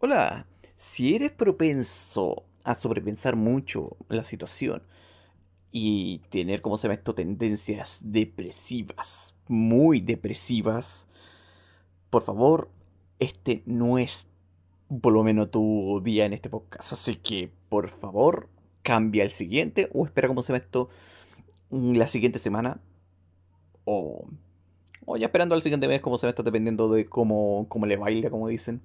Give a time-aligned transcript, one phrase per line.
[0.00, 0.46] Hola,
[0.76, 4.84] si eres propenso a sobrepensar mucho la situación
[5.72, 11.08] y tener, como se llama esto, tendencias depresivas, muy depresivas,
[12.10, 12.70] por favor,
[13.18, 14.28] este no es
[15.00, 16.92] por lo menos tu día en este podcast.
[16.92, 18.48] Así que, por favor,
[18.82, 20.90] cambia el siguiente o espera, como se llama esto,
[21.70, 22.80] la siguiente semana
[23.84, 24.28] o,
[25.06, 27.96] o ya esperando al siguiente mes, como se llama esto, dependiendo de cómo, cómo le
[27.96, 28.80] baila, como dicen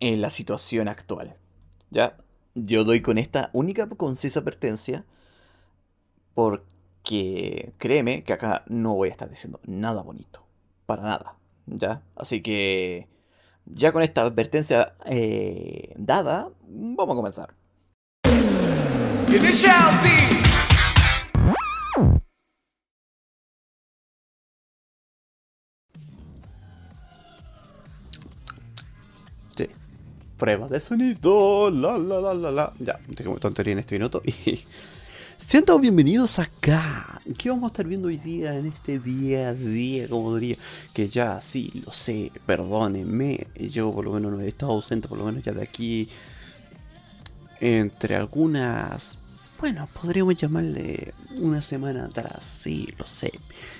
[0.00, 1.36] en la situación actual.
[1.90, 2.16] ¿Ya?
[2.54, 5.04] Yo doy con esta única concisa advertencia
[6.34, 10.44] porque créeme que acá no voy a estar diciendo nada bonito.
[10.86, 11.36] Para nada.
[11.66, 12.02] ¿Ya?
[12.16, 13.08] Así que
[13.66, 17.54] ya con esta advertencia eh, dada, vamos a comenzar.
[30.40, 32.72] Prueba de sonido, la la la la la.
[32.80, 34.64] Ya, tengo tontería en este minuto y...
[35.36, 37.20] Siento bienvenidos acá.
[37.36, 40.06] ¿Qué vamos a estar viendo hoy día en este día a día?
[40.08, 40.56] Como diría,
[40.94, 43.48] que ya sí, lo sé, perdónenme.
[43.70, 46.08] Yo por lo menos no he estado ausente, por lo menos ya de aquí.
[47.58, 49.18] Entre algunas.
[49.58, 53.32] Bueno, podríamos llamarle una semana atrás, sí, lo sé.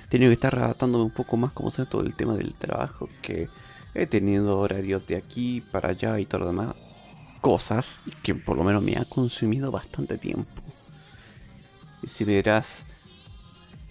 [0.05, 3.09] He tenido que estar adaptándome un poco más, como sea, todo el tema del trabajo,
[3.23, 3.49] que
[3.95, 6.75] He tenido horarios de aquí para allá y todo lo demás.
[7.41, 10.51] Cosas que por lo menos me han consumido bastante tiempo.
[12.03, 12.87] Y si me dirás,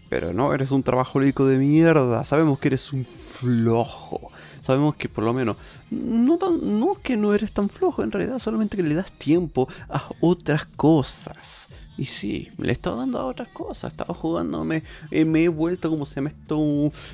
[0.10, 2.24] pero no, eres un trabajo rico de mierda.
[2.26, 4.32] Sabemos que eres un flojo.
[4.62, 5.58] Sabemos que por lo menos,
[5.90, 6.60] no, tan,
[7.02, 11.68] que no eres tan flojo en realidad, solamente que le das tiempo a otras cosas.
[11.98, 13.92] Y sí, le he estado dando a otras cosas.
[13.92, 14.84] Estaba jugándome.
[15.12, 16.58] Eh, me he vuelto, como se llama esto,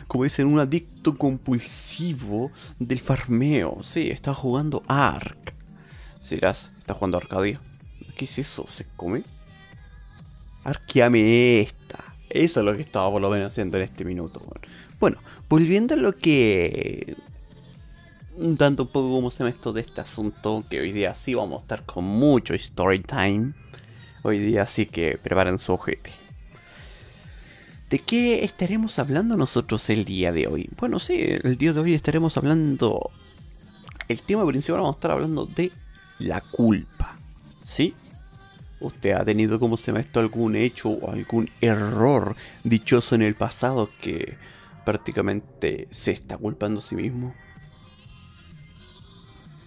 [0.07, 3.80] como dicen, un adicto compulsivo del farmeo.
[3.83, 5.53] Sí, estaba jugando Ark.
[6.30, 7.59] Dirás, ¿está jugando Arcadia?
[8.15, 8.65] ¿Qué es eso?
[8.67, 9.23] ¿Se come?
[10.63, 12.14] Arqueame esta.
[12.30, 14.41] Eso es lo que estaba por lo menos haciendo en este minuto.
[14.99, 17.15] Bueno, volviendo a lo que
[18.58, 21.59] tanto un poco como se llama esto de este asunto, que hoy día sí vamos
[21.59, 23.53] a estar con mucho story time
[24.23, 26.11] hoy día, así que preparen su ojete.
[27.89, 30.69] ¿De qué estaremos hablando nosotros el día de hoy?
[30.80, 33.11] Bueno, sí, el día de hoy estaremos hablando...
[34.08, 35.71] El tema principal vamos a estar hablando de
[36.19, 37.17] la culpa.
[37.64, 37.93] ¿Sí?
[38.80, 43.36] ¿Usted ha tenido, como se me esto, algún hecho o algún error dichoso en el
[43.36, 44.37] pasado que
[44.86, 47.33] prácticamente se está culpando a sí mismo?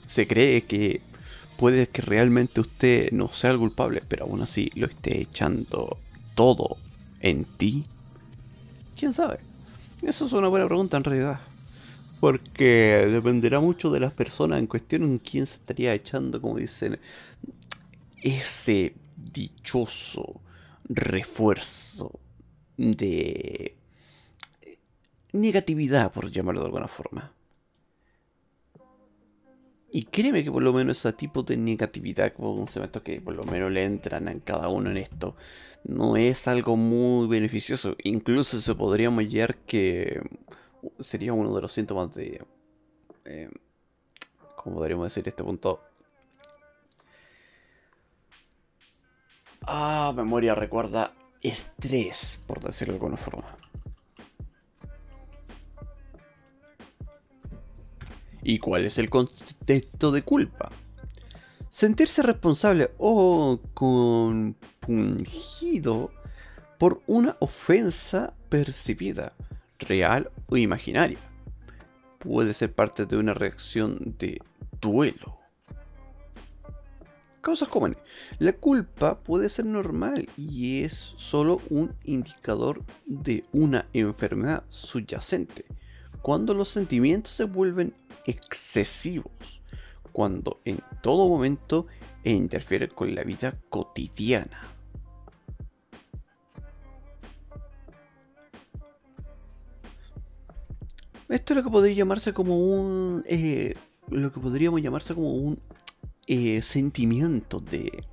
[0.06, 1.00] Se cree que
[1.56, 5.98] puede que realmente usted no sea el culpable, pero aún así lo esté echando
[6.34, 6.76] todo
[7.20, 7.86] en ti.
[8.96, 9.38] ¿Quién sabe?
[10.02, 11.40] Eso es una buena pregunta en realidad.
[12.20, 16.98] Porque dependerá mucho de las personas en cuestión en quién se estaría echando, como dicen,
[18.22, 20.40] ese dichoso
[20.84, 22.20] refuerzo
[22.76, 23.76] de
[25.32, 27.32] negatividad, por llamarlo de alguna forma.
[29.90, 33.44] Y créeme que por lo menos ese tipo de negatividad, como me que por lo
[33.44, 35.34] menos le entran a cada uno en esto,
[35.84, 37.96] no es algo muy beneficioso.
[38.04, 40.20] Incluso se podría hallar que
[41.00, 42.44] sería uno de los síntomas de...
[43.24, 43.48] Eh,
[44.56, 45.80] ¿Cómo podríamos decir este punto?
[49.70, 51.12] Ah, memoria recuerda
[51.42, 53.44] estrés, por decirlo de alguna forma.
[58.42, 60.70] ¿Y cuál es el contexto de culpa?
[61.68, 65.02] Sentirse responsable o compungido
[66.78, 69.34] por una ofensa percibida,
[69.80, 71.18] real o imaginaria.
[72.18, 74.40] Puede ser parte de una reacción de
[74.80, 75.37] duelo.
[77.48, 77.96] Causas comunes.
[78.40, 85.64] La culpa puede ser normal y es solo un indicador de una enfermedad subyacente
[86.20, 87.94] cuando los sentimientos se vuelven
[88.26, 89.62] excesivos,
[90.12, 91.86] cuando en todo momento
[92.22, 94.60] interfieren con la vida cotidiana.
[101.30, 103.24] Esto es lo que podría llamarse como un.
[103.26, 103.74] Eh,
[104.10, 105.58] lo que podríamos llamarse como un
[106.28, 108.04] eh, sentimiento de.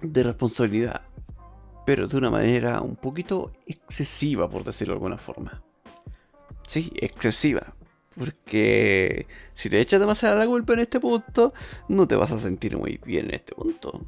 [0.00, 1.02] de responsabilidad
[1.84, 5.62] pero de una manera un poquito excesiva, por decirlo de alguna forma.
[6.66, 7.74] Sí, excesiva.
[8.16, 11.52] Porque si te echas demasiada la culpa en este punto,
[11.88, 14.00] no te vas a sentir muy bien en este punto.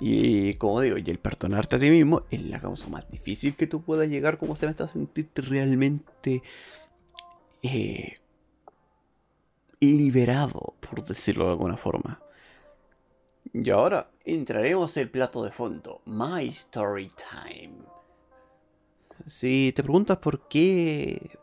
[0.00, 3.66] Y como digo, y el perdonarte a ti mismo es la causa más difícil que
[3.66, 6.42] tú puedas llegar como se me está a sentirte realmente
[7.64, 8.14] eh,
[9.80, 12.20] liberado, por decirlo de alguna forma.
[13.52, 17.74] Y ahora entraremos el plato de fondo, My Story Time.
[19.26, 21.38] Si te preguntas por qué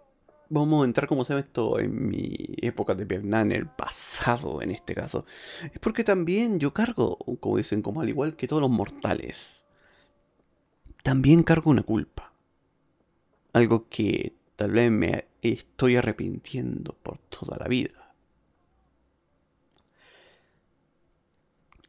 [0.49, 4.69] vamos a entrar, como se esto, en mi época de Vietnam, en el pasado en
[4.69, 5.25] este caso,
[5.73, 9.63] es porque también yo cargo, como dicen, como al igual que todos los mortales,
[11.01, 12.31] también cargo una culpa.
[13.53, 18.13] Algo que tal vez me estoy arrepintiendo por toda la vida.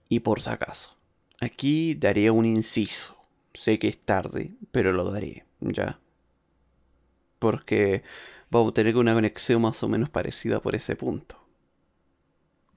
[0.09, 0.97] Y por si acaso,
[1.43, 3.15] aquí daré un inciso.
[3.53, 6.01] Sé que es tarde, pero lo daré, ¿ya?
[7.39, 8.05] Porque
[8.49, 11.47] vamos a tener una conexión más o menos parecida por ese punto.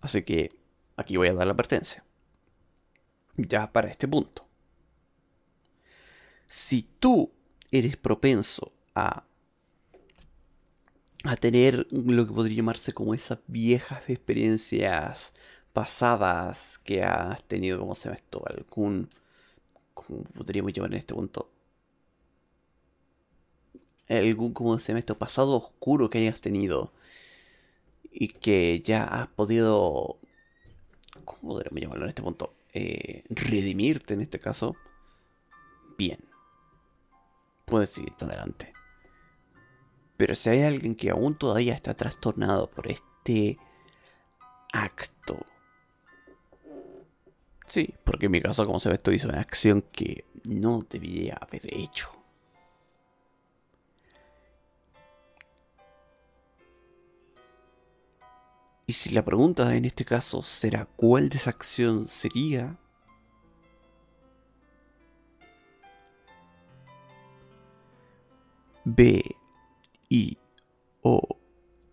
[0.01, 0.49] Así que
[0.97, 2.03] aquí voy a dar la advertencia.
[3.37, 4.45] Ya para este punto.
[6.49, 7.31] Si tú
[7.71, 9.23] eres propenso a
[11.27, 15.33] a tener lo que podría llamarse como esas viejas experiencias
[15.73, 19.09] pasadas que has tenido, como se llama esto, algún,
[19.93, 21.49] como podríamos llamar en este punto,
[24.07, 26.93] algún, como se pasado oscuro que hayas tenido
[28.03, 30.19] y que ya has podido,
[31.25, 32.53] ¿cómo podríamos llamarlo en este punto?
[32.73, 34.75] Eh, redimirte en este caso,
[35.97, 36.19] bien,
[37.65, 38.74] puedes seguir adelante.
[40.17, 43.57] Pero si hay alguien que aún todavía está trastornado por este
[44.71, 45.45] acto.
[47.67, 51.35] Sí, porque en mi caso, como se ve, esto hizo una acción que no debería
[51.41, 52.11] haber hecho.
[58.87, 62.77] Y si la pregunta en este caso será cuál de esa acción sería,
[68.83, 69.23] B
[70.09, 70.37] I
[71.01, 71.21] O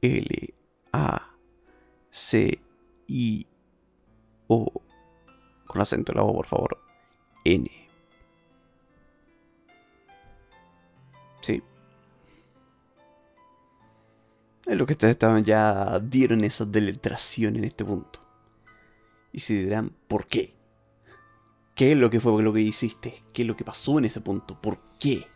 [0.00, 0.54] L
[0.92, 1.36] A
[2.10, 2.60] C
[3.08, 3.46] I
[4.48, 4.82] O
[5.66, 6.78] con acento en la O por favor
[7.44, 7.68] N
[11.40, 11.62] Sí
[14.66, 18.20] es lo que ustedes estaban ya dieron esa deletración en este punto.
[19.32, 20.54] Y se dirán, ¿por qué?
[21.74, 23.24] ¿Qué es lo que fue lo que hiciste?
[23.32, 24.60] ¿Qué es lo que pasó en ese punto?
[24.60, 25.26] ¿Por qué?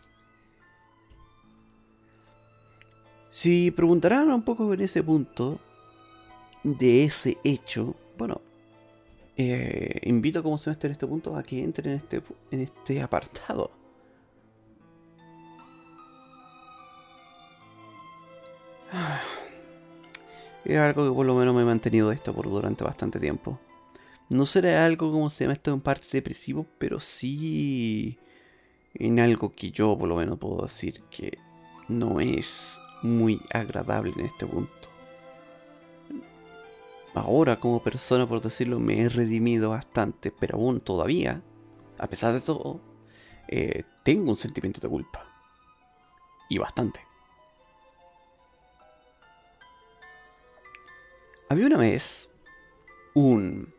[3.37, 5.59] Si preguntarán un poco en ese punto
[6.63, 8.41] de ese hecho, bueno,
[9.35, 13.69] eh, invito como se en este punto a que entren en este, en este apartado.
[20.65, 23.59] Es algo que por lo menos me he mantenido esto por durante bastante tiempo.
[24.29, 28.17] No será algo como se llama esto en parte depresivo, pero sí
[28.95, 31.37] en algo que yo por lo menos puedo decir que
[31.87, 34.71] no es muy agradable en este punto.
[37.13, 41.41] Ahora como persona, por decirlo, me he redimido bastante, pero aún todavía,
[41.97, 42.79] a pesar de todo,
[43.47, 45.25] eh, tengo un sentimiento de culpa.
[46.49, 47.01] Y bastante.
[51.49, 52.29] Había una vez
[53.15, 53.73] un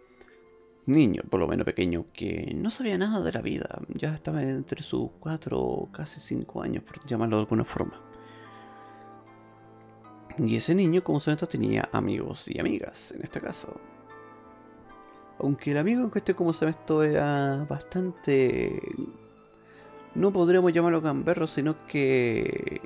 [0.86, 3.80] niño, por lo menos pequeño, que no sabía nada de la vida.
[3.88, 8.07] Ya estaba entre sus cuatro o casi cinco años, por llamarlo de alguna forma.
[10.38, 13.80] Y ese niño, como se nota, tenía amigos y amigas, en este caso.
[15.40, 18.80] Aunque el amigo en cuestión, como ve esto, era bastante...
[20.14, 22.80] No podríamos llamarlo gamberro, sino que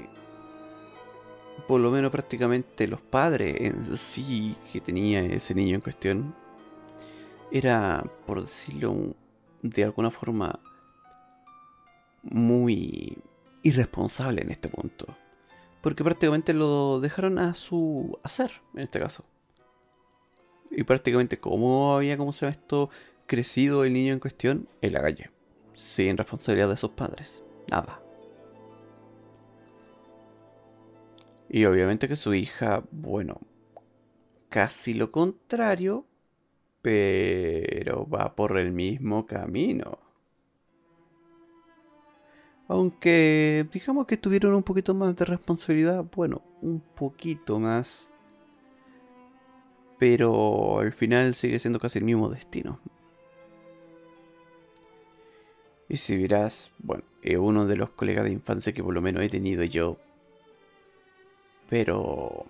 [1.67, 6.35] por lo menos prácticamente los padres en sí que tenía ese niño en cuestión,
[7.51, 9.15] era, por decirlo
[9.63, 10.59] de alguna forma,
[12.23, 13.17] muy
[13.63, 15.07] irresponsable en este punto.
[15.83, 19.25] Porque prácticamente lo dejaron a su hacer, en este caso.
[20.71, 22.89] Y prácticamente como había, como se ve esto,
[23.27, 25.31] crecido el niño en cuestión en la calle.
[25.75, 27.43] Sin responsabilidad de sus padres.
[27.71, 28.01] Nada.
[31.49, 33.39] Y obviamente que su hija, bueno,
[34.49, 36.07] casi lo contrario,
[36.81, 39.99] pero va por el mismo camino.
[42.69, 48.11] Aunque digamos que tuvieron un poquito más de responsabilidad, bueno, un poquito más.
[49.99, 52.81] Pero al final sigue siendo casi el mismo destino.
[55.89, 59.23] Y si verás, bueno, es uno de los colegas de infancia que por lo menos
[59.23, 59.99] he tenido yo
[61.73, 62.45] pero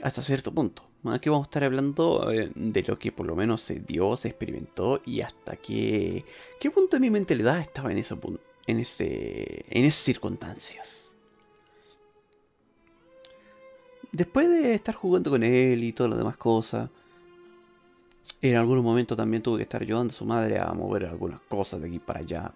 [0.00, 3.60] hasta cierto punto, Aquí vamos a estar hablando eh, de lo que por lo menos
[3.60, 6.24] se dio, se experimentó y hasta qué,
[6.60, 8.16] qué punto de mi mentalidad estaba en ese
[8.66, 11.06] en ese en esas circunstancias.
[14.12, 16.90] Después de estar jugando con él y todas las demás cosas,
[18.40, 21.80] en algunos momentos también tuve que estar ayudando a su madre a mover algunas cosas
[21.80, 22.52] de aquí para allá.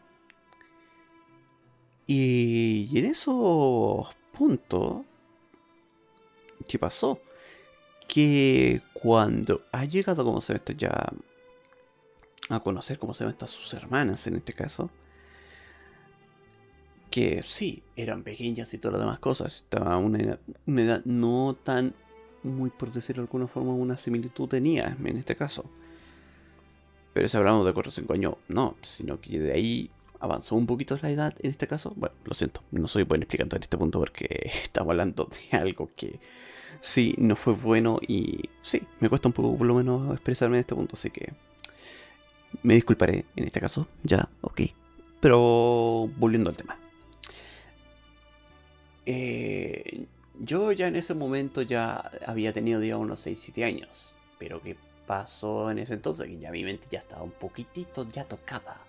[2.06, 5.02] Y en esos puntos,
[6.66, 7.20] ¿qué pasó?
[8.10, 11.12] Que cuando ha llegado, como se ve ya
[12.48, 14.90] a conocer, como se ven a sus hermanas en este caso,
[17.08, 21.56] que sí, eran pequeñas y todas las demás cosas, estaba una edad, una edad no
[21.62, 21.94] tan,
[22.42, 25.64] muy por decirlo de alguna forma, una similitud tenía en este caso.
[27.14, 29.90] Pero si hablamos de 4 o 5 años, no, sino que de ahí
[30.20, 31.92] avanzó un poquito la edad en este caso.
[31.96, 34.28] Bueno, lo siento, no soy buen explicando en este punto porque
[34.62, 36.20] estamos hablando de algo que
[36.80, 40.60] sí, no fue bueno y sí, me cuesta un poco por lo menos expresarme en
[40.60, 41.32] este punto, así que
[42.62, 44.62] me disculparé en este caso, ya, ok.
[45.20, 46.78] Pero volviendo al tema.
[49.06, 50.06] Eh,
[50.38, 55.70] yo ya en ese momento ya había tenido, digamos, unos 6-7 años, pero ¿qué pasó
[55.70, 56.26] en ese entonces?
[56.26, 58.86] Que ya mi mente ya estaba un poquitito ya tocada.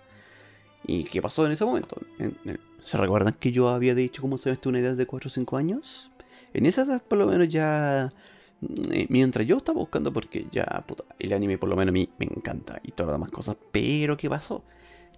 [0.86, 1.96] ¿Y qué pasó en ese momento?
[2.82, 5.56] ¿Se recuerdan que yo había dicho cómo se ve una edad de 4 o 5
[5.56, 6.10] años?
[6.52, 8.12] En esa edad por lo menos ya...
[8.60, 11.92] Mm, eh, mientras yo estaba buscando porque ya, puta, el anime por lo menos a
[11.92, 13.56] mí me encanta y todas las demás cosas.
[13.70, 14.64] Pero ¿qué pasó?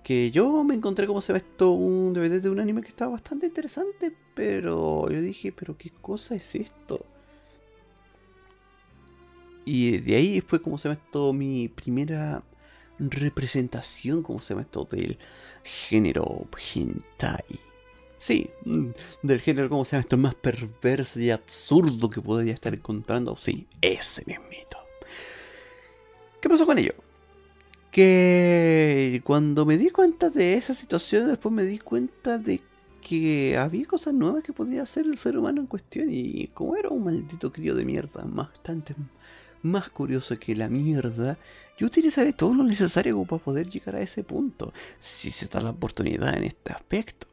[0.02, 3.12] Que yo me encontré como se ve esto un DVD de un anime que estaba
[3.12, 4.14] bastante interesante.
[4.35, 7.06] Pero yo dije, pero ¿qué cosa es esto?
[9.64, 12.42] Y de ahí fue como se ve esto mi primera
[12.98, 15.18] representación, como se llama esto, del
[15.62, 17.60] género hentai.
[18.16, 18.86] Sí, mm,
[19.22, 23.36] del género, como se llama esto, más perverso y absurdo que podría estar encontrando.
[23.36, 24.78] Sí, ese mismito.
[26.40, 26.94] ¿Qué pasó con ello?
[27.90, 32.60] Que cuando me di cuenta de esa situación, después me di cuenta de
[33.00, 36.08] que había cosas nuevas que podía hacer el ser humano en cuestión.
[36.10, 38.94] Y como era un maldito crío de mierda, bastante
[39.64, 41.38] más curioso que la mierda,
[41.78, 45.71] yo utilizaré todo lo necesario para poder llegar a ese punto, si se da la
[45.71, 47.26] oportunidad en este aspecto.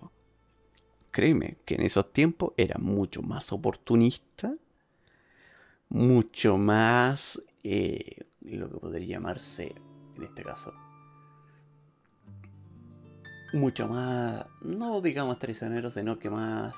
[1.12, 4.56] Créeme que en esos tiempos era mucho más oportunista,
[5.90, 9.76] mucho más eh, lo que podría llamarse,
[10.16, 10.74] en este caso,
[13.52, 16.78] mucho más, no digamos traicionero, sino que más,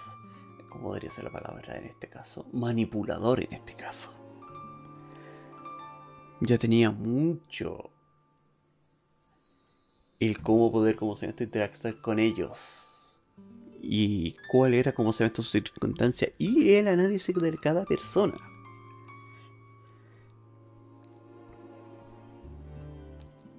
[0.69, 2.47] ¿cómo podría ser la palabra en este caso?
[2.51, 4.22] Manipulador en este caso
[6.45, 7.89] ya tenía mucho
[10.19, 13.19] el cómo poder, como se llama, interactuar con ellos.
[13.81, 16.31] Y cuál era, como se llama, su circunstancia.
[16.37, 18.37] Y el análisis de cada persona.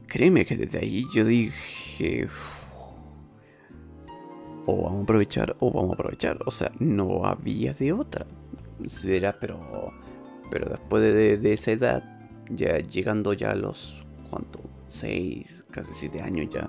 [0.06, 2.28] Créeme que desde ahí yo dije...
[4.66, 6.38] O vamos a aprovechar o vamos a aprovechar.
[6.46, 8.26] O sea, no había de otra.
[8.86, 9.92] Será, pero...
[10.50, 12.13] Pero después de, de esa edad
[12.50, 14.60] ya llegando ya a los, ¿cuánto?
[14.88, 16.68] 6, casi 7 años ya.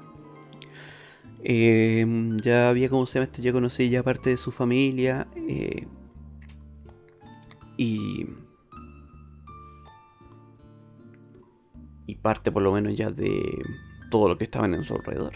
[1.43, 5.27] Em, ya había como se llama esto, ya conocí ya parte de su familia.
[5.35, 5.87] Eh,
[7.77, 8.25] y.
[12.07, 13.63] Y parte por lo menos ya de
[14.09, 15.33] todo lo que estaban en su alrededor.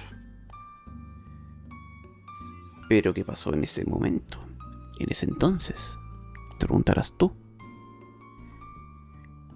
[2.87, 4.39] Pero ¿qué pasó en ese momento?
[4.99, 5.99] En ese entonces.
[6.59, 7.31] Te preguntarás tú.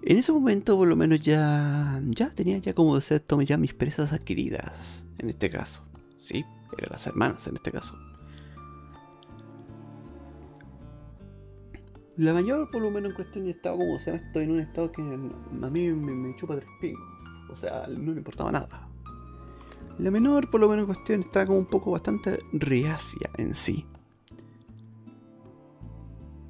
[0.06, 3.72] En ese momento por lo menos ya, ya tenía ya como decir, tome ya mis
[3.72, 5.82] presas adquiridas, en este caso.
[6.18, 6.44] Sí,
[6.76, 7.96] eran las hermanas en este caso.
[12.18, 15.00] La mayor por lo menos en cuestión estaba como, se estoy en un estado que
[15.00, 17.02] a mí me, chupa tres pingos.
[17.48, 18.86] O sea, no le importaba nada.
[19.98, 23.86] La menor por lo menos en cuestión estaba como un poco bastante reacia en sí.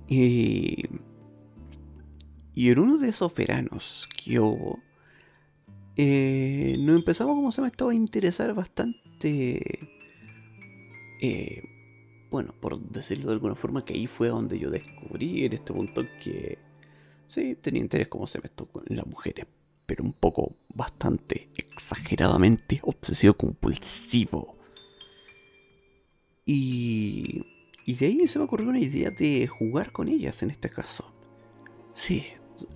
[0.08, 0.88] Y
[2.54, 4.80] y en uno de esos veranos que hubo,
[5.96, 9.88] eh, nos empezamos, como se me estaba a interesar bastante.
[11.20, 11.62] Eh,
[12.30, 16.04] bueno, por decirlo de alguna forma, que ahí fue donde yo descubrí en este punto
[16.22, 16.58] que
[17.28, 19.46] sí, tenía interés, como se me tocó en las mujeres,
[19.86, 24.58] pero un poco bastante exageradamente obsesivo compulsivo.
[26.46, 27.44] Y,
[27.86, 31.04] y de ahí se me ocurrió una idea de jugar con ellas en este caso.
[31.94, 32.24] Sí,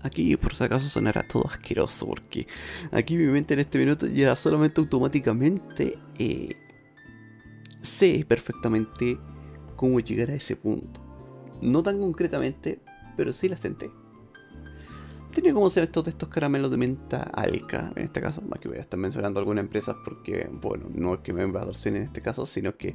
[0.03, 2.47] Aquí por si acaso sonará todo asqueroso porque
[2.93, 6.57] aquí mi mente en este minuto ya solamente automáticamente eh,
[7.81, 9.19] sé perfectamente
[9.77, 11.01] cómo llegar a ese punto.
[11.63, 12.81] No tan concretamente,
[13.17, 13.91] pero sí las tenté.
[15.33, 18.79] tenía como se estos estos caramelos de menta alca, en este caso, más que voy
[18.79, 22.47] a estar mencionando algunas empresas porque, bueno, no es que me patrocinen en este caso,
[22.47, 22.95] sino que,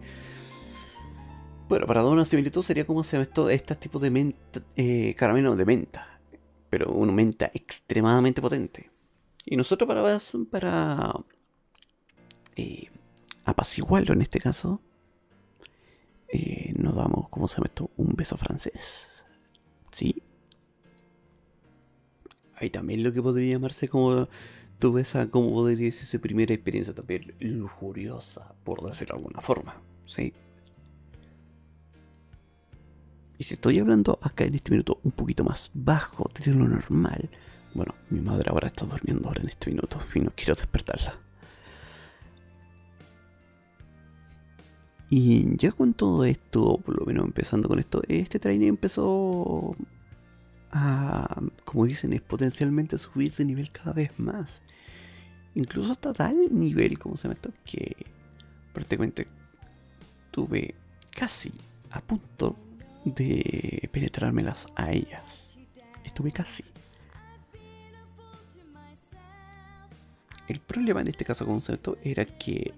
[1.69, 5.15] bueno, para dar una similitud sería como se llama esto, estos tipos de menta, eh,
[5.17, 6.12] caramelos de menta,
[6.73, 8.89] pero una menta extremadamente potente.
[9.45, 10.17] Y nosotros para,
[10.49, 11.13] para
[12.55, 12.89] eh,
[13.45, 14.81] apaciguarlo en este caso,
[16.29, 17.91] eh, nos damos, ¿cómo se llama esto?
[17.95, 19.07] Un beso francés.
[19.91, 20.23] ¿Sí?
[22.55, 24.27] Ahí también lo que podría llamarse como
[24.79, 29.79] tuve esa, como podría decirse, primera experiencia también lujuriosa, por decirlo de alguna forma.
[30.07, 30.33] ¿Sí?
[33.43, 37.29] Y si estoy hablando acá en este minuto un poquito más bajo de lo normal,
[37.73, 41.19] bueno, mi madre ahora está durmiendo ahora en este minuto y no quiero despertarla.
[45.09, 49.75] Y ya con todo esto, por lo menos empezando con esto, este training empezó
[50.71, 54.61] a, como dicen, es potencialmente subir de nivel cada vez más.
[55.53, 58.05] Incluso hasta tal nivel, como se llama esto, que
[58.73, 59.27] prácticamente
[60.31, 60.75] tuve
[61.11, 61.51] casi
[61.91, 62.55] a punto
[63.05, 65.57] de penetrármelas a ellas.
[66.03, 66.63] Estuve casi.
[70.47, 72.73] El problema en este caso concepto era que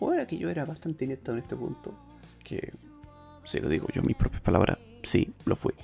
[0.00, 1.94] o era que yo era bastante inepto en este punto,
[2.42, 2.72] que
[3.44, 5.74] se lo digo yo mis propias palabras, sí, lo fui.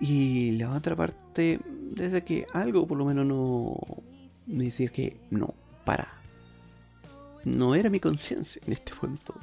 [0.00, 3.78] Y la otra parte, desde que algo por lo menos no
[4.46, 5.54] me decía que no,
[5.84, 6.08] para.
[7.44, 9.34] No era mi conciencia en este punto,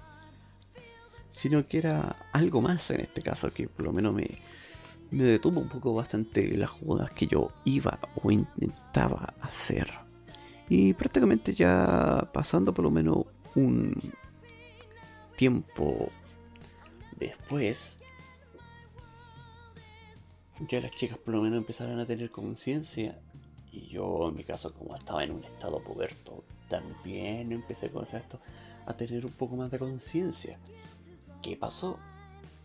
[1.33, 4.39] sino que era algo más en este caso, que por lo menos me,
[5.11, 9.91] detuvo un poco bastante las jugadas que yo iba o intentaba hacer.
[10.69, 13.25] Y prácticamente ya pasando por lo menos
[13.55, 14.13] un
[15.35, 16.09] tiempo
[17.17, 17.99] después,
[20.69, 23.19] ya las chicas por lo menos empezaron a tener conciencia.
[23.71, 28.39] Y yo en mi caso como estaba en un estado puberto, también empecé con esto
[28.85, 30.59] a tener un poco más de conciencia.
[31.43, 31.99] ¿Qué pasó?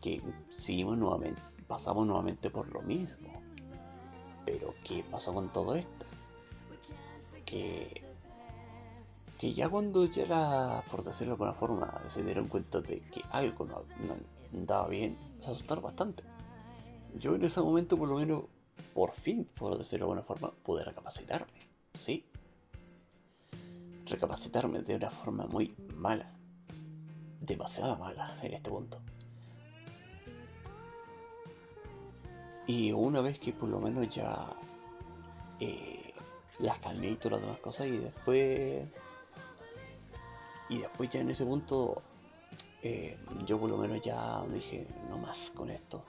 [0.00, 3.28] Que seguimos nuevamente, pasamos nuevamente por lo mismo.
[4.46, 6.08] Pero ¿qué pasó con todo esto?
[7.48, 8.02] que,
[9.38, 13.22] que ya cuando ya era, por decirlo de alguna forma, se dieron cuenta de que
[13.30, 13.84] algo no,
[14.52, 16.22] andaba bien, se asustaron bastante.
[17.18, 18.44] Yo en ese momento, por lo menos,
[18.94, 21.52] por fin, por decirlo de alguna forma, pude recapacitarme,
[21.98, 22.26] ¿sí?
[24.04, 26.37] Recapacitarme de una forma muy mala,
[27.40, 29.00] demasiado mala en este punto.
[32.66, 34.54] Y una vez que por lo menos ya
[35.60, 36.12] eh,
[36.58, 38.86] las calmé y todas las demás cosas y después
[40.68, 42.02] y después ya en ese punto
[42.82, 46.00] eh, yo por lo menos ya dije no más con esto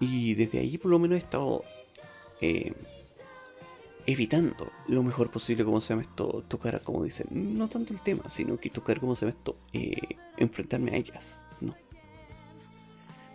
[0.00, 1.62] y desde ahí por lo menos he estado
[2.40, 2.74] eh,
[4.06, 8.28] evitando lo mejor posible como se llama esto tocar como dicen no tanto el tema
[8.28, 11.74] sino que tocar como se llama esto eh, enfrentarme a ellas no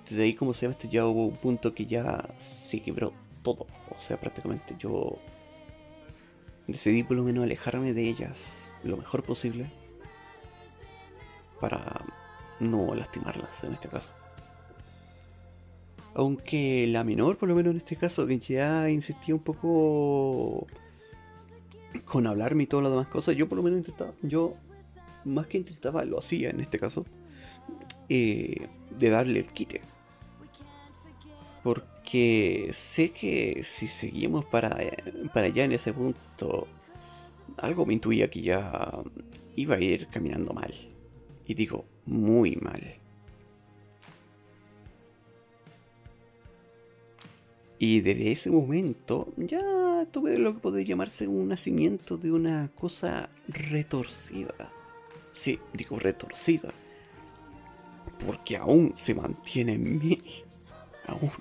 [0.07, 3.67] desde ahí como se llama esto ya hubo un punto que ya se quebró todo.
[3.89, 5.17] O sea, prácticamente yo
[6.67, 9.69] decidí por lo menos alejarme de ellas lo mejor posible
[11.59, 12.05] para
[12.59, 14.13] no lastimarlas en este caso.
[16.13, 20.67] Aunque la menor, por lo menos en este caso, que ya insistía un poco
[22.05, 24.55] con hablarme y todas las demás cosas, yo por lo menos intentaba, yo
[25.23, 27.05] más que intentaba, lo hacía en este caso,
[28.09, 29.81] eh, de darle el quite.
[31.63, 34.77] Porque que sé que si seguimos para,
[35.33, 36.67] para allá en ese punto,
[37.55, 38.91] algo me intuía que ya
[39.55, 40.73] iba a ir caminando mal.
[41.47, 43.00] Y digo, muy mal.
[47.83, 53.27] Y desde ese momento ya tuve lo que podría llamarse un nacimiento de una cosa
[53.47, 54.71] retorcida.
[55.33, 56.71] Sí, digo retorcida.
[58.23, 60.19] Porque aún se mantiene en mí.
[61.07, 61.31] Aún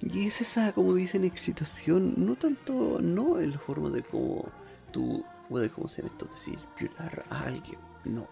[0.00, 4.46] y es esa, como dicen, excitación, no tanto, no en la forma de cómo
[4.90, 8.26] tú puedes, como se esto, decir, violar a alguien, no.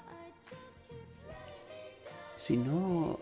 [2.34, 3.20] Sino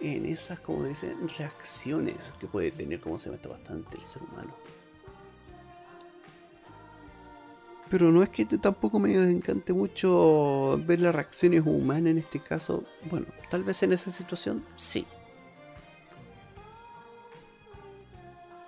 [0.00, 4.54] en esas, como dicen, reacciones que puede tener, como se esto, bastante el ser humano.
[7.88, 12.84] Pero no es que tampoco me encante mucho ver las reacciones humanas en este caso.
[13.10, 15.06] Bueno, tal vez en esa situación sí.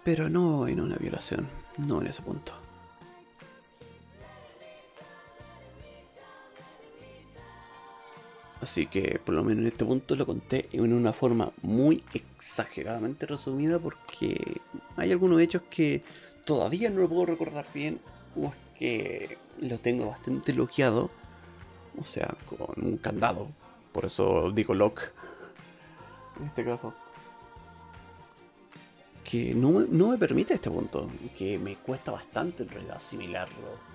[0.04, 2.63] Pero no en una violación, no en ese punto.
[8.64, 13.26] Así que por lo menos en este punto lo conté en una forma muy exageradamente
[13.26, 14.62] resumida porque
[14.96, 16.02] hay algunos hechos que
[16.46, 18.00] todavía no lo puedo recordar bien
[18.34, 21.10] o es que lo tengo bastante bloqueado.
[22.00, 23.48] O sea, con un candado.
[23.92, 25.10] Por eso digo lock.
[26.40, 26.94] En este caso.
[29.24, 31.10] Que no, no me permite este punto.
[31.36, 33.93] Que me cuesta bastante en realidad asimilarlo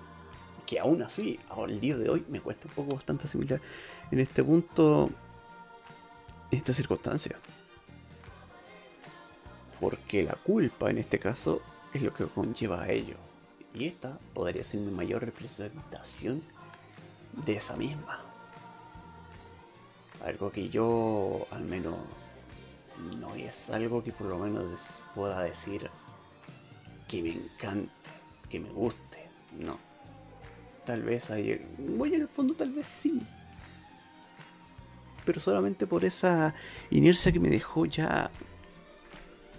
[0.70, 3.60] que aún así, el día de hoy, me cuesta un poco bastante asimilar
[4.12, 5.10] en este punto,
[6.48, 7.36] en esta circunstancia.
[9.80, 11.60] Porque la culpa en este caso
[11.92, 13.16] es lo que conlleva a ello.
[13.74, 16.40] Y esta podría ser mi mayor representación
[17.44, 18.20] de esa misma.
[20.24, 21.96] Algo que yo al menos
[23.18, 25.90] no es algo que por lo menos pueda decir
[27.08, 28.10] que me encante,
[28.48, 29.28] que me guste.
[29.58, 29.89] No
[30.84, 31.66] Tal vez hay.
[31.78, 33.20] Muy en el fondo, tal vez sí.
[35.24, 36.54] Pero solamente por esa
[36.90, 38.30] inercia que me dejó ya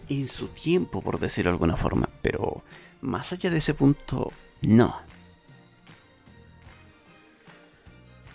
[0.10, 2.10] en su tiempo, por decirlo de alguna forma.
[2.22, 2.64] Pero
[3.02, 4.32] más allá de ese punto,
[4.62, 4.96] no.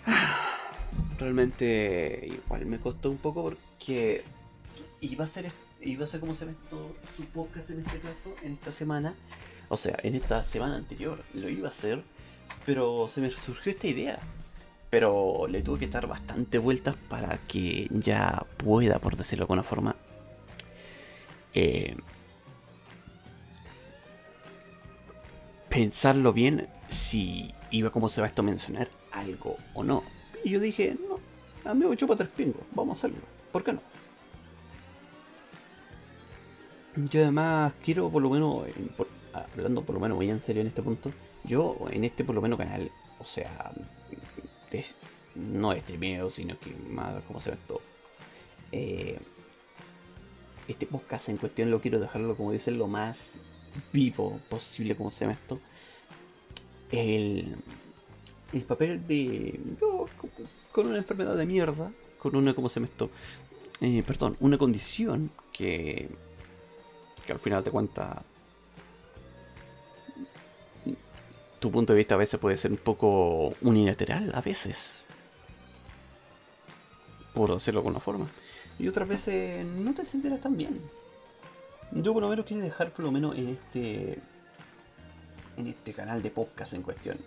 [1.19, 4.23] Realmente igual me costó un poco porque
[5.01, 8.33] iba a ser iba a ser como se ve todo su podcast en este caso,
[8.43, 9.15] en esta semana.
[9.69, 12.03] O sea, en esta semana anterior lo iba a hacer
[12.67, 14.19] pero se me surgió esta idea.
[14.89, 19.63] Pero le tuve que dar bastante vueltas para que ya pueda, por decirlo de alguna
[19.63, 19.95] forma,
[21.53, 21.95] eh,
[25.69, 30.03] pensarlo bien si iba como se va esto a mencionar algo o no.
[30.43, 31.19] Y yo dije, no,
[31.69, 33.81] a mí me chupa tres pingos, vamos a hacerlo, ¿por qué no?
[36.97, 38.65] Yo además quiero por lo menos,
[39.33, 41.11] hablando por lo menos muy en serio en este punto,
[41.47, 43.71] yo en este por lo menos canal, o sea,
[45.35, 47.81] no es streameo, sino que más como se ve todo.
[48.71, 49.17] Eh,
[50.67, 53.37] este podcast en cuestión lo quiero dejarlo, como dicen, lo más
[53.93, 55.59] vivo posible, como se ve esto.
[56.91, 57.55] El,
[58.53, 59.59] el papel de
[60.71, 63.09] con una enfermedad de mierda, con una, como se llama esto?
[63.81, 66.09] Eh, perdón, una condición que,
[67.25, 68.17] que al final de cuentas
[71.59, 75.03] tu punto de vista a veces puede ser un poco unilateral, a veces.
[77.33, 78.27] Por decirlo de alguna forma.
[78.79, 80.79] Y otras veces no te sentirás tan bien.
[81.91, 84.19] Yo por lo menos quiero dejar por lo menos en este.
[85.55, 87.17] En este canal de podcast en cuestión.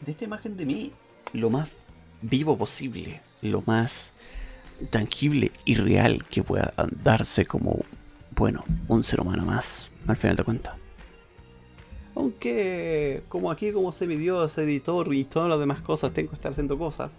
[0.00, 0.92] De esta imagen de mí,
[1.32, 1.72] lo más
[2.20, 3.22] vivo posible.
[3.40, 4.12] Lo más
[4.90, 7.80] tangible y real que pueda darse como,
[8.36, 10.81] bueno, un ser humano más, al final de cuentas.
[12.14, 16.78] Aunque, como aquí, como semidios, editor y todas las demás cosas, tengo que estar haciendo
[16.78, 17.18] cosas.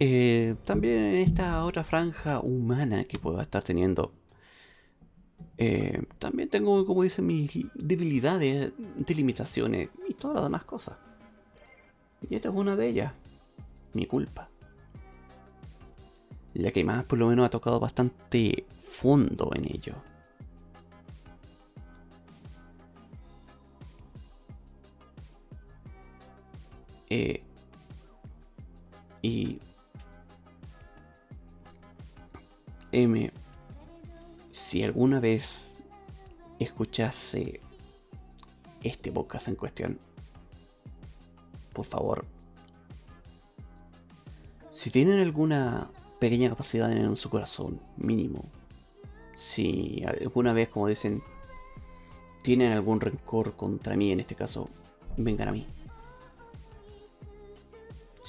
[0.00, 4.12] Eh, también en esta otra franja humana que puedo estar teniendo.
[5.56, 10.96] Eh, también tengo, como dicen, mis debilidades, delimitaciones y todas las demás cosas.
[12.30, 13.12] Y esta es una de ellas.
[13.92, 14.48] Mi culpa.
[16.54, 19.94] Ya que más por lo menos ha tocado bastante fondo en ello.
[27.10, 27.42] Eh,
[29.22, 29.58] y
[32.92, 33.30] M,
[34.50, 35.78] si alguna vez
[36.58, 37.60] escuchase
[38.82, 39.98] este podcast en cuestión,
[41.72, 42.24] por favor,
[44.70, 48.44] si tienen alguna pequeña capacidad en su corazón, mínimo,
[49.34, 51.22] si alguna vez, como dicen,
[52.42, 54.68] tienen algún rencor contra mí en este caso,
[55.16, 55.66] vengan a mí.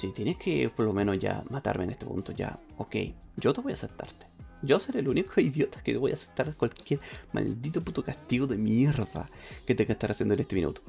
[0.00, 2.96] Si tienes que por lo menos ya matarme en este punto, ya, ok,
[3.36, 4.24] yo te voy a aceptarte.
[4.62, 7.00] Yo seré el único idiota que te voy a aceptar cualquier
[7.34, 9.28] maldito puto castigo de mierda
[9.66, 10.80] que tenga que estar haciendo en este minuto.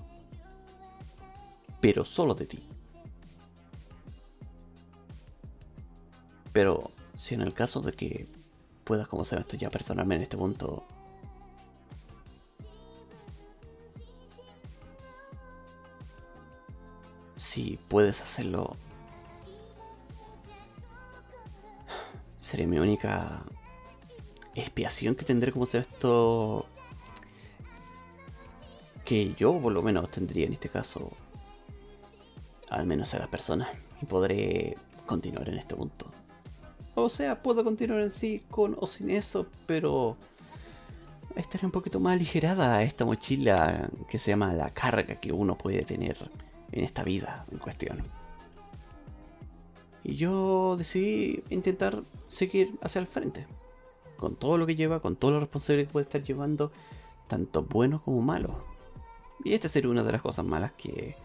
[1.81, 2.63] Pero solo de ti.
[6.53, 8.27] Pero si en el caso de que
[8.85, 10.85] puedas, como se esto, ya perdonarme en este punto,
[17.35, 18.77] si puedes hacerlo
[22.51, 23.43] sería mi única
[24.55, 26.65] expiación que tendré como ser esto
[29.05, 31.11] que yo por lo menos tendría en este caso
[32.69, 33.69] al menos a las personas
[34.01, 36.11] y podré continuar en este punto.
[36.95, 40.17] O sea puedo continuar en sí con o sin eso pero
[41.37, 45.85] estaré un poquito más aligerada esta mochila que se llama la carga que uno puede
[45.85, 46.17] tener
[46.73, 48.20] en esta vida en cuestión
[50.03, 53.45] Y yo decidí intentar seguir hacia el frente.
[54.17, 56.71] Con todo lo que lleva, con toda la responsabilidad que puede estar llevando,
[57.27, 58.63] tanto bueno como malo.
[59.43, 61.15] Y esta sería una de las cosas malas que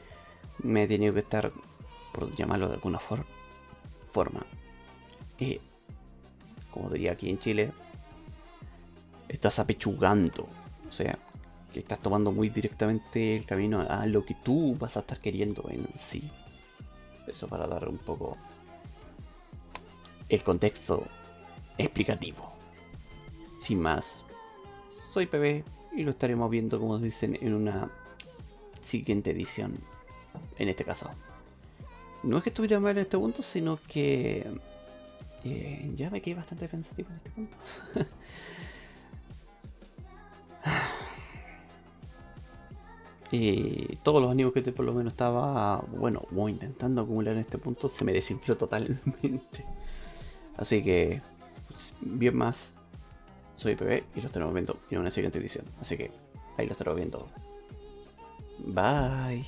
[0.63, 1.53] me he tenido que estar,
[2.13, 4.47] por llamarlo de alguna forma,
[5.39, 5.61] eh,
[6.71, 7.73] como diría aquí en Chile,
[9.29, 10.47] estás apechugando.
[10.89, 11.19] O sea,
[11.73, 15.65] que estás tomando muy directamente el camino a lo que tú vas a estar queriendo
[15.69, 16.31] en sí.
[17.27, 18.37] Eso para dar un poco
[20.29, 21.05] el contexto
[21.79, 22.53] explicativo.
[23.61, 24.25] Sin más,
[25.13, 25.65] soy PB
[25.97, 27.91] y lo estaremos viendo, como dicen, en una
[28.81, 29.79] siguiente edición.
[30.59, 31.11] En este caso.
[32.23, 34.47] No es que estuviera mal en este punto, sino que
[35.45, 37.57] eh, ya me quedé bastante pensativo en este punto.
[43.31, 47.59] y todos los ánimos que por lo menos estaba, bueno, voy intentando acumular en este
[47.59, 49.65] punto, se me desinfló totalmente.
[50.57, 51.21] Así que,
[51.69, 52.75] pues, bien más,
[53.57, 55.65] soy PB y lo estaremos viendo en una siguiente edición.
[55.81, 56.11] Así que
[56.57, 57.29] ahí lo estaremos viendo.
[58.59, 59.45] Bye.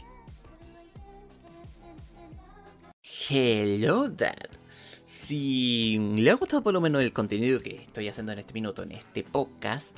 [3.31, 4.49] Hello Dad.
[5.05, 8.83] Si le ha gustado por lo menos el contenido que estoy haciendo en este minuto,
[8.83, 9.97] en este podcast,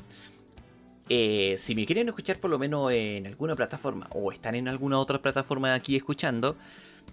[1.09, 4.99] eh, si me quieren escuchar por lo menos en alguna plataforma o están en alguna
[5.01, 6.57] otra plataforma aquí escuchando,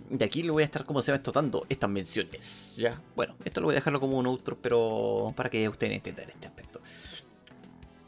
[0.10, 2.76] de aquí le voy a estar como se va estotando estas menciones.
[2.78, 6.30] Ya, bueno, esto lo voy a dejarlo como un outro, pero para que ustedes entiendan
[6.30, 6.82] este aspecto.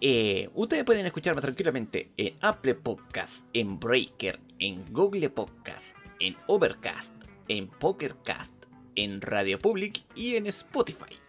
[0.02, 7.14] Eh, ustedes pueden escucharme tranquilamente en Apple Podcast, en Breaker, en Google Podcast, en Overcast,
[7.50, 8.54] en Pokercast,
[8.96, 11.29] en Radio Public y en Spotify.